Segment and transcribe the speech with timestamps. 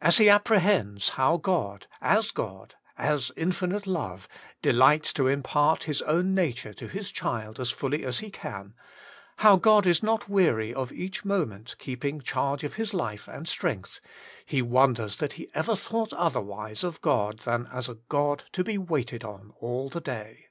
[0.00, 4.28] As he apprehends how God, as God, as Infinite Love,
[4.62, 8.72] delights to impart His own nature to His child as fully as He can,
[9.38, 14.00] how God is not weary of each moment keeping charge of his life and strength,
[14.46, 18.62] he wonders that he ever thought other wise of God than as a God to
[18.62, 20.46] be waited on all WAITING ON GOBI the day.